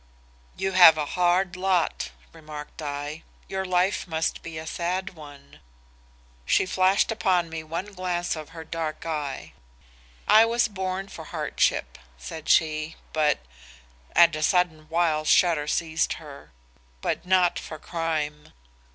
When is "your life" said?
3.47-4.07